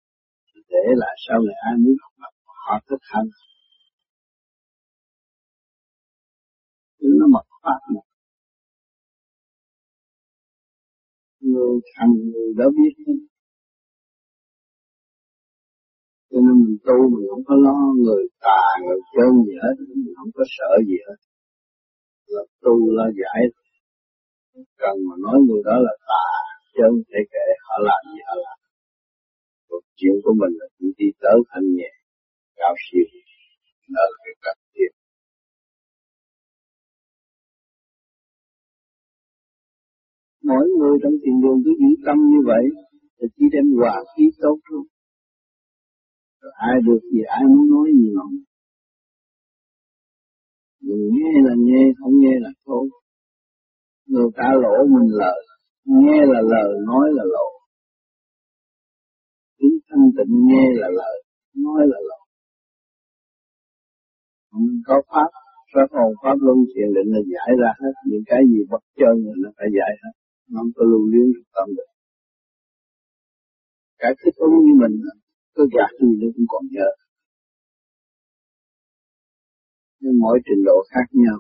[0.68, 2.33] để là sau này ai muốn học tập
[2.66, 3.29] họ thích hành
[7.20, 8.06] nó mật pháp này
[11.52, 13.18] người thành người đã biết hết.
[16.30, 20.14] Cho nên mình tu mình không có lo người tà, người chân gì hết, mình
[20.18, 21.18] không có sợ gì hết.
[22.35, 23.40] Là tu là giải
[24.82, 26.26] cần mà nói người đó là tà
[26.76, 28.59] chân thể kệ họ làm gì họ làm.
[29.68, 31.92] Cuộc chuyện của mình là chỉ đi tới thanh nhẹ,
[32.61, 33.06] cao siêu
[33.94, 34.61] đó là cái cách
[40.48, 42.64] mỗi người trong thiền đường cứ giữ tâm như vậy,
[43.16, 44.82] thì chỉ đem hòa khí tốt thôi.
[46.40, 48.22] Rồi ai được gì, ai muốn nói gì mà
[50.87, 52.88] mình nghe là nghe, không nghe là thôi.
[54.06, 55.40] Người ta lỗ mình lời
[55.85, 57.46] nghe là lời nói là lỗ.
[59.59, 61.22] tiếng thanh tịnh nghe là lời
[61.54, 62.26] nói là lỗ
[64.56, 65.30] không có pháp
[65.74, 69.14] pháp hồn, pháp luân thiền định là giải ra hết những cái gì bất chân
[69.42, 70.14] là phải giải hết
[70.48, 71.90] nó không có lưu luyến trong tâm được.
[73.98, 74.94] Cái thích ứng như mình
[75.54, 76.88] có gạt gì nó cũng còn nhớ.
[80.00, 81.38] Nhưng mỗi trình độ khác nhau.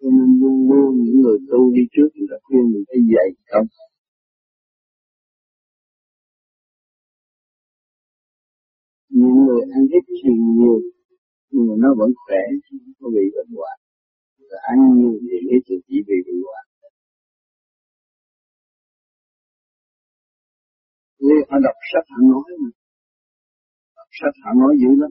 [0.00, 3.28] Cho nên luôn luôn những người tu đi trước người ta khuyên mình phải dạy
[3.50, 3.66] không?
[9.08, 10.80] Những người ăn ít thiền nhiều
[11.50, 13.76] nhưng mà nó vẫn khỏe không có bị bệnh hoạn.
[14.48, 16.66] Rồi ăn nhiều thì ít thì chỉ bị bệnh hoạn
[21.26, 22.70] vì họ đọc sách, họ nói mà.
[23.96, 25.10] Đọc sách họ nói dữ lắm.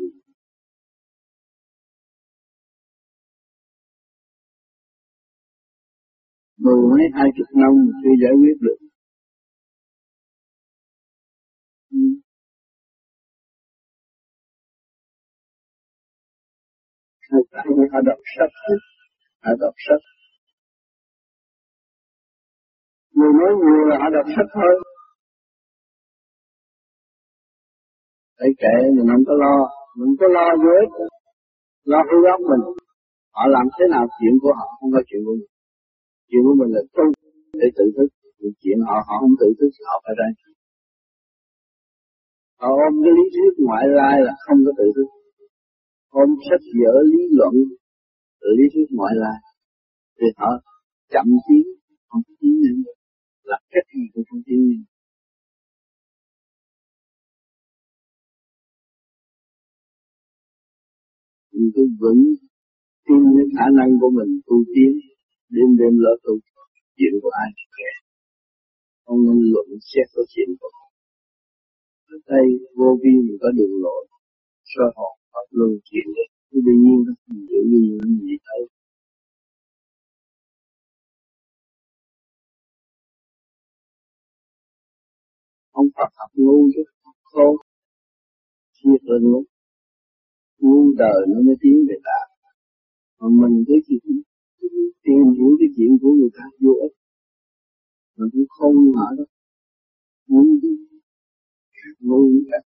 [6.57, 8.84] Mười mấy, hai chục năm chưa giải quyết được.
[17.93, 18.53] Họ đọc sách
[19.43, 20.03] họ đọc sách
[23.15, 24.73] người nói nhiều là họ đọc sách thôi
[28.39, 29.55] Thấy kệ mình không có lo
[29.97, 30.93] mình có lo vô ích
[31.91, 32.63] lo hư góc mình
[33.35, 35.51] họ làm thế nào chuyện của họ không có chuyện của mình
[36.29, 37.03] chuyện của mình là tu
[37.61, 38.09] để tự thức
[38.61, 40.31] chuyện họ họ không tự thức họ phải đây
[42.61, 45.09] họ ôm cái lý thuyết ngoại lai là không có tự thức
[46.21, 47.55] ôm sách vở lý luận,
[48.57, 49.33] lý thuyết mọi là
[50.17, 50.51] thì họ
[51.13, 51.65] chậm tiến,
[52.07, 52.79] không tiến nhanh
[53.43, 54.83] là cách gì cũng không tiến nhanh
[61.55, 62.23] mình cứ vững
[63.05, 64.91] tin những khả năng của mình, tu tiến,
[65.55, 66.33] đêm đêm lỡ tu,
[66.97, 67.91] chuyện của ai kể.
[69.05, 70.85] Không nên luận xét có chuyện của họ.
[72.13, 72.47] Ở đây
[72.77, 74.01] vô vi mình có đường lối
[74.71, 78.35] soi hồn pháp luân chuyển được thì tự nhiên nó không giữ như những gì
[78.45, 78.61] thấy
[85.71, 87.55] ông Phật học ngu chứ, học khôn.
[88.77, 89.43] Thiệt là ngu.
[90.59, 92.27] Ngu đời nó mới tiến về đạt
[93.19, 93.97] mà mình cái gì
[95.03, 96.95] tìm hiểu cái chuyện của người ta vô ích.
[98.17, 99.25] Mình cũng không ngờ đó
[100.27, 100.69] ngu đi
[101.99, 102.63] ngu các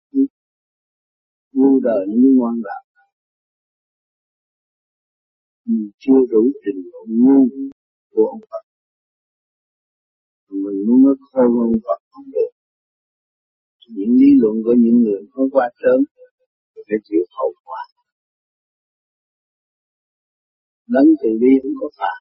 [1.58, 2.82] muôn đời nó mới ngoan lạc
[5.68, 7.40] mình chưa đủ trình độ ngu
[8.12, 8.64] của ông Phật.
[10.64, 12.50] Mình muốn nói khôn ông Phật không được.
[13.96, 15.98] Những lý luận của những người có qua sớm
[16.86, 17.82] phải chịu hậu quả.
[20.94, 22.18] Đấng từ bi cũng có phạt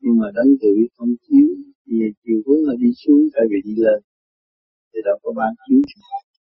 [0.00, 1.48] nhưng mà đấng từ bi không chiếu
[1.86, 4.00] vì chiều hướng là đi xuống tại vì đi lên,
[4.90, 5.80] thì đâu có ban chiếu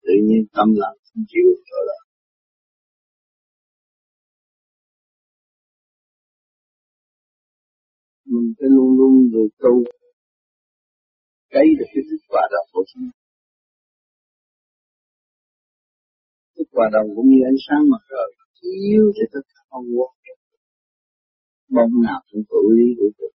[0.06, 1.84] tự nhiên tâm lặng không chịu rồi.
[1.90, 2.09] lại
[8.32, 9.74] mình phải luôn luôn người tu
[11.54, 13.10] cấy được cái thức quả đồng của chúng
[16.56, 18.28] thức quả đồng cũng như ánh sáng mặt trời,
[18.60, 20.12] chiếu cho tất cả không quốc
[21.76, 23.32] mong nào cũng tự lý của tôi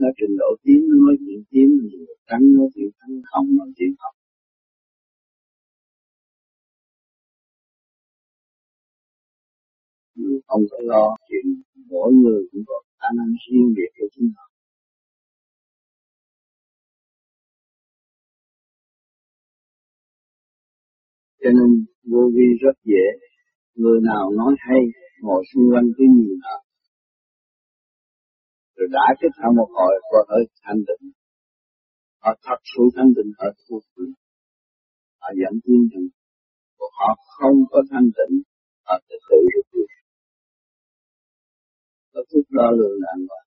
[0.00, 3.46] nó trình độ tiếng nó nói chuyện tiếng trình độ trắng nói chuyện trắng không
[3.58, 4.16] nói chuyện không.
[10.46, 11.46] Không có lo chuyện
[11.92, 14.46] mỗi người cũng có khả năng riêng biệt của chúng họ.
[21.40, 21.70] Cho nên
[22.10, 23.04] vô vi rất dễ,
[23.74, 24.80] người nào nói hay,
[25.20, 26.56] ngồi xung quanh cứ nhìn họ.
[28.76, 31.10] Rồi đã kết hợp một hồi và ở thanh tịnh.
[32.22, 33.82] Họ thật sự thanh tịnh, họ thuộc
[35.20, 36.08] họ dẫn tiến trình
[36.98, 38.34] họ không có thanh tịnh,
[38.86, 39.91] họ tự tự được
[42.12, 43.44] có phút đo lường là an toàn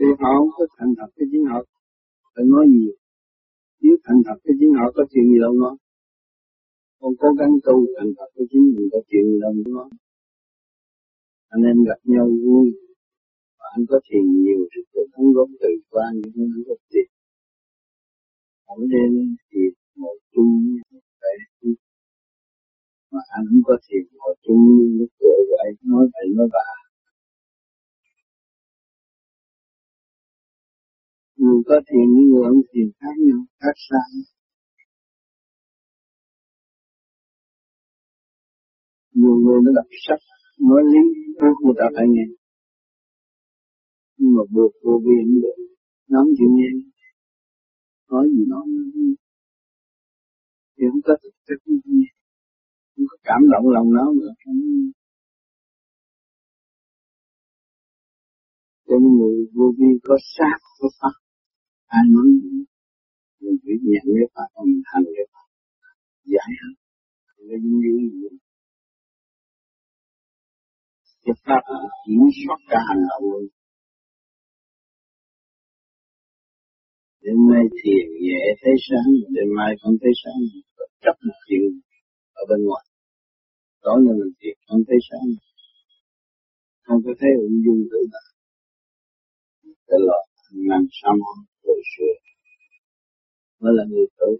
[0.00, 1.58] thì họ không có thành thật cái chính họ.
[2.34, 2.94] Phải nói nhiều.
[3.82, 5.76] Nếu thành thật cái chính họ, có chuyện gì đâu nói.
[7.00, 9.90] Con cố gắng tu thành thật cái chính mình, có chuyện gì đâu nói.
[11.54, 12.66] Anh em gặp nhau vui.
[13.58, 17.08] Và anh có thiền nhiều thì tự đóng gốc từ qua những cái đóng tiền
[18.66, 19.60] mỗi đêm thì
[19.96, 20.52] một chung
[23.12, 26.68] mà anh không có thiền ngồi chung như lúc tuổi vậy nói vậy nói bà.
[31.36, 34.02] Người có thiền với người không thiền khác nhau, khác xa.
[39.18, 40.22] Nhiều người nó đọc sách,
[40.68, 41.02] nói lý
[41.40, 42.26] buộc người ta phải nghe
[44.20, 45.56] nhưng mà buộc vô vi không được
[46.08, 46.68] nó không chịu nghe.
[48.10, 48.64] Nói gì nói
[50.76, 52.08] thì không có thực chất nghe
[53.00, 54.32] không có cảm động lòng nó nữa.
[58.86, 61.14] Cho nên người vô vi có sát có pháp
[61.86, 62.26] ai nói
[63.40, 65.48] mình phải nhận cái pháp mình hành cái pháp
[66.32, 66.74] giải hết
[67.48, 67.94] nên như
[71.24, 71.62] cái pháp
[72.06, 73.44] kiểm soát cả hành động luôn.
[77.22, 80.40] Đêm nay thiền nhẹ thấy sáng, đêm mai không thấy sáng,
[81.02, 81.80] chấp một chuyện
[82.32, 82.89] ở bên ngoài.
[83.84, 85.28] Tối nay mình thiền không thấy sáng,
[86.86, 88.28] không có thấy ung dung tự tại.
[89.88, 90.20] Tự lo
[90.70, 92.14] làm sao mà tội sửa
[93.60, 94.36] mới là người tốt.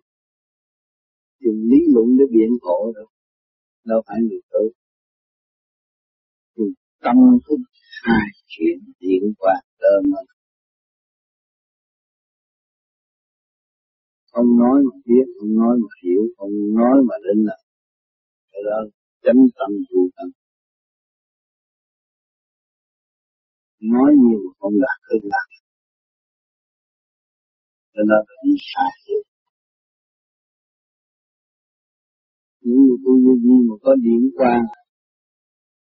[1.41, 3.09] Dùng lý luận để biện hộ đâu,
[3.85, 4.69] đâu phải người tốt
[6.57, 7.61] Dùng tâm thức
[8.03, 10.19] hai chuyện điện qua tơ mà.
[14.33, 17.57] Không nói mà biết không nói mà hiểu không nói mà đến là
[18.53, 20.29] cái đó chánh tâm vô tâm.
[23.81, 25.61] Nói nhiều không đạt được đạt
[27.95, 28.93] cho nên là đi sai.
[29.09, 29.23] Hết
[32.61, 34.61] những người tu như gì mà có điểm quan,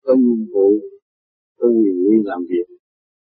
[0.05, 0.69] có nhiệm vụ,
[1.59, 2.69] có quyền uy làm việc,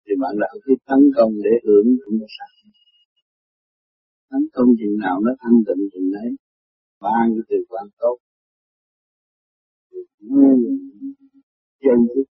[0.06, 2.52] thì bạn đã cứ tấn công để hưởng cũng có sẵn.
[4.30, 6.30] Tấn công chừng nào nó thanh tịnh chừng đấy,
[7.02, 8.18] ba cái từ quan tốt
[11.82, 12.28] chân thức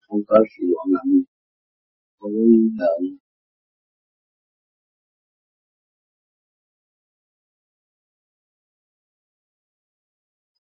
[0.00, 1.22] không có sự loạn lặng
[2.18, 2.94] không có nghi ngờ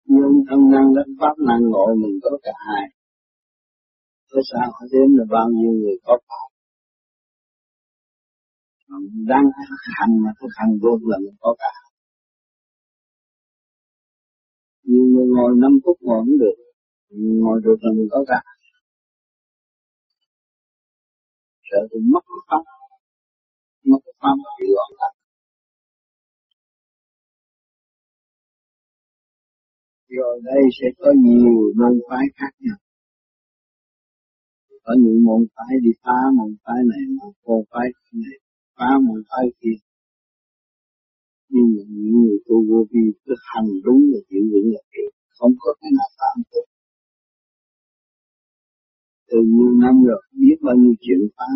[0.05, 2.89] nhưng thân năng đất pháp năng ngộ mình có cả hai
[4.31, 6.47] Tại sao họ đến là bao nhiêu người có pháp
[9.31, 11.82] đang thực hành mà thực hành vô lần có cả
[15.13, 16.57] người ngồi 5 phút ngồi cũng được.
[17.43, 18.41] Ngồi được là mình có cả.
[21.69, 22.63] Sợ thì mất cái pháp
[23.89, 25.13] mất cái pháp thì loạn thật
[30.17, 32.77] rồi đây sẽ có nhiều môn phái khác nhau.
[34.83, 37.03] Có những môn phái đi phá, môn phái này,
[37.45, 38.37] môn phái này,
[38.77, 39.77] phá, môn phái kia
[41.53, 45.11] nhưng mà những người tu vô vi cứ hành đúng là chịu vững là được
[45.37, 46.67] không có cái nào phạm được.
[49.29, 51.49] Từ nhiều năm rồi, biết bao nhiêu chuyện phá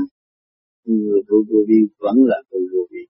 [0.86, 3.04] người tu vô vi vẫn là tu vô vi.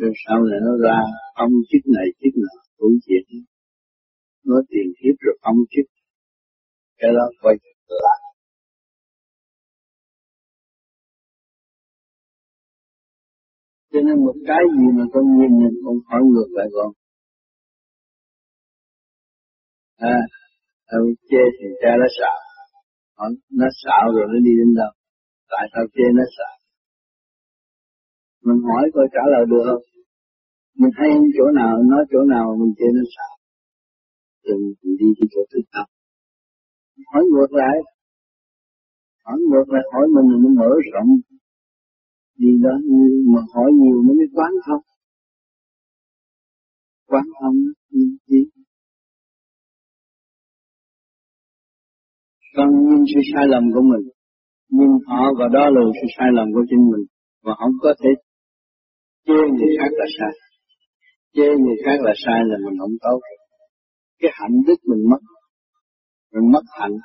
[0.00, 0.98] Rồi sau này nó ra,
[1.34, 3.24] ông chức này chức nọ cũng chuyện
[4.44, 5.86] nói tiền kiếp rồi ông chức.
[6.98, 7.56] Cái đó quay
[7.88, 8.27] lại
[13.90, 16.90] cho nên một cái gì mà con nhìn nhìn con hỏi ngược lại con.
[19.96, 20.18] À,
[20.96, 22.38] ông chê thì cha nó xạo.
[23.60, 24.92] Nó xạo rồi nó đi đến đâu?
[25.52, 26.54] Tại sao chê nó xạo.
[28.44, 29.82] Mình hỏi coi trả lời được không?
[30.80, 33.34] Mình hay chỗ nào nói chỗ nào mình chê nó xạo?
[34.46, 34.62] Đừng
[35.00, 35.86] đi cái chỗ thực tập
[37.06, 37.76] hỏi ngược lại.
[39.24, 41.08] Hỏi ngược lại hỏi mình mình mở rộng
[42.38, 42.74] đi đó,
[43.32, 44.82] mà hỏi nhiều nó mới quán không?
[47.06, 47.56] Quán không
[48.26, 48.40] đi
[52.56, 54.04] con nhìn sự sai lầm của mình,
[54.76, 57.04] nhìn họ và đó là sự sai lầm của chính mình
[57.44, 58.10] và không có thể
[59.26, 60.32] chê người khác là sai.
[61.34, 63.18] Chê người khác là sai là mình không tốt.
[64.18, 65.22] Cái hạnh đức mình mất
[66.32, 66.96] mình mất hạnh.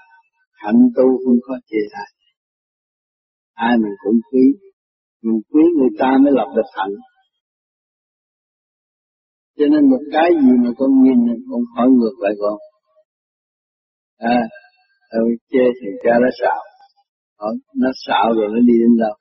[0.64, 2.10] Hạnh tu không có chê ai
[3.54, 4.46] ai mình cũng quý
[5.24, 6.96] mình quý người ta mới lập được hạnh
[9.58, 11.20] cho nên một cái gì mà con nhìn
[11.50, 12.58] con hỏi ngược lại con
[14.18, 14.40] à
[15.14, 16.62] Thôi chê thì cha nó xạo.
[17.40, 19.16] Hỏi, nó xạo rồi nó đi đến đâu?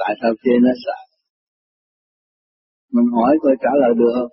[0.00, 1.02] Tại sao chê nó xạo?
[2.94, 4.32] Mình hỏi coi trả lời được không?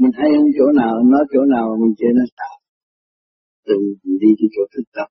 [0.00, 2.54] Mình thấy chỗ nào, nói chỗ nào mình chê nó xạo.
[3.66, 3.76] từ
[4.22, 5.08] đi cái chỗ thực tập.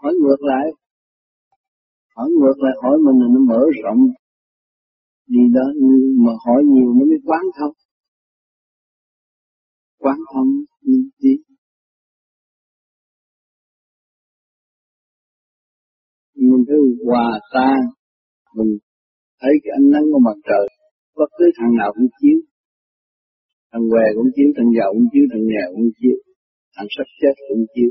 [0.00, 0.66] Hỏi ngược lại.
[2.18, 4.02] Hỏi ngược lại, hỏi mình là nó mở rộng.
[5.26, 5.66] Đi đó
[6.24, 7.74] mà hỏi nhiều nó mới quán không?
[9.98, 10.48] Quán không
[11.22, 11.32] đi
[16.34, 17.80] mình thấy hòa tan,
[18.56, 18.78] mình
[19.40, 20.66] thấy cái ánh nắng của mặt trời,
[21.16, 22.38] bất cứ thằng nào cũng chiếu
[23.72, 26.16] thằng què cũng chiếu, thằng giàu cũng chiếu, thằng nghèo cũng chiếu,
[26.74, 27.90] thằng sắp chết cũng chiếu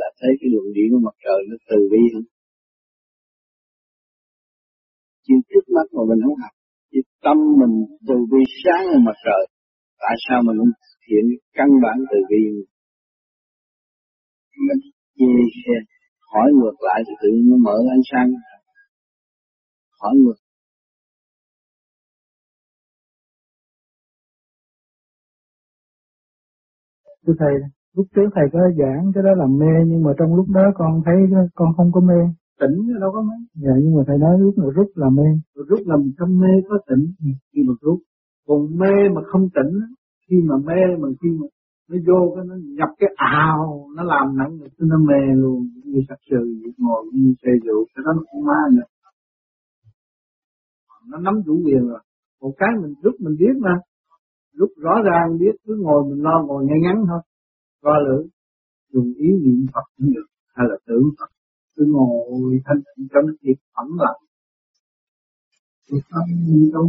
[0.00, 2.24] là thấy cái luồng điện của mặt trời nó từ bi hơn.
[5.24, 6.54] Chiếu trước mắt mà mình không học,
[6.90, 7.74] chỉ tâm mình
[8.08, 9.42] từ bi sáng hơn mặt trời.
[10.04, 11.24] Tại sao mình không thực hiện
[11.58, 12.40] căn bản từ bi
[14.66, 14.80] mình
[15.16, 15.76] chia sẻ,
[16.32, 18.28] hỏi ngược lại thì tự nhiên nó mở ánh sáng.
[20.00, 20.38] Hỏi ngược.
[27.26, 27.54] Thưa thầy
[27.96, 31.02] lúc trước thầy có giảng cái đó là mê nhưng mà trong lúc đó con
[31.04, 31.14] thấy
[31.54, 32.20] con không có mê.
[32.60, 33.36] Tỉnh đâu có mê?
[33.54, 35.28] Dạ nhưng mà thầy nói lúc nào rút là mê.
[35.68, 37.04] Rút là mình trong mê có tỉnh.
[37.52, 37.98] Khi mà rút
[38.46, 39.72] còn mê mà không tỉnh
[40.28, 41.46] khi mà mê mà khi mà
[41.90, 45.68] nó vô cái nó nhập cái ào nó làm nặng được nó mê luôn.
[45.84, 48.88] Như sắc sự ngồi như xe rượu cái đó nó cũng ma nữa.
[51.10, 52.00] Nó nắm chủ quyền rồi.
[52.42, 53.74] Một cái mình rút mình biết mà.
[54.58, 57.20] Rút rõ ràng biết cứ ngồi mình lo ngồi ngay ngắn thôi
[57.84, 58.26] qua lưỡng
[58.92, 61.30] dùng ý niệm Phật cũng được hay là tưởng Phật.
[61.76, 64.18] Cứ ngồi thanh tịnh trong cái thiệt phẩm lại
[65.86, 66.86] thì không gì đâu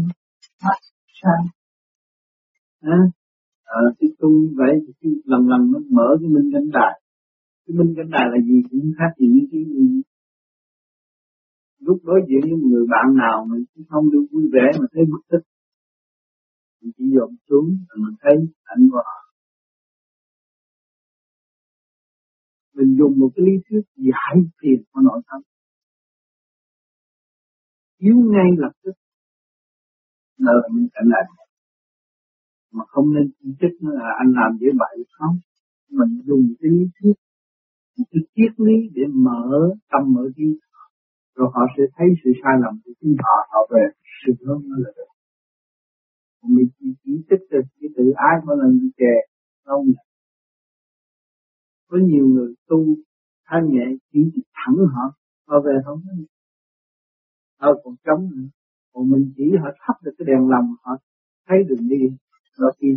[0.61, 0.79] phát
[1.21, 1.41] sai
[2.81, 2.97] à,
[3.63, 4.29] à, cái tu
[4.59, 7.01] vậy thì lần lần nó mở cái minh cảnh đài.
[7.65, 10.01] Cái minh cảnh đài là gì cũng khác gì như cái gì?
[11.79, 15.03] Lúc đối diện với người bạn nào mình cũng không được vui vẻ mà thấy
[15.11, 15.45] bức thích
[16.81, 17.65] mình chỉ dồn xuống
[17.97, 19.03] mình thấy ảnh của
[22.75, 25.41] mình dùng một cái lý thuyết giải phiền của nội tâm
[27.99, 28.91] chiếu ngay lập tức
[30.37, 31.23] là mình cảnh lại
[32.75, 35.35] mà không nên chỉ trích nó là anh làm dễ bậy không.
[35.89, 37.15] Mình dùng cái lý thuyết
[37.97, 39.45] một cái triết lý để mở
[39.91, 40.49] tâm mở trí.
[41.35, 43.83] Rồi họ sẽ thấy sự sai lầm của chính họ họ về
[44.21, 45.11] sự hướng nó là được.
[46.55, 49.13] Mình chỉ, chỉ trích cái tự ái mỗi lần đi chè
[49.65, 49.85] không
[51.87, 52.85] có nhiều người tu
[53.45, 54.19] thanh nhẹ, chỉ
[54.53, 55.13] thẳng họ
[55.47, 56.13] họ về không có
[57.59, 58.47] họ còn chống nữa.
[58.93, 60.97] Còn mình chỉ họ thắp được cái đèn lòng họ,
[61.47, 61.97] thấy đường đi
[62.57, 62.95] rồi kia.